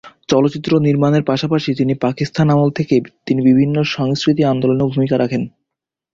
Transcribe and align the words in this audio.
চলচ্চিত্র 0.29 0.71
নির্মাণের 0.79 1.23
পাশাপাশি 1.23 1.69
তিনি 1.75 1.93
পাকিস্তান 2.05 2.47
আমল 2.49 2.69
থেকে 2.71 2.95
তিনি 3.25 3.39
বিভিন্ন 3.49 3.75
সাংস্কৃতিক 3.93 4.45
আন্দোলনেও 4.45 4.91
ভূমিকা 4.93 5.15
রাখেন। 5.17 5.43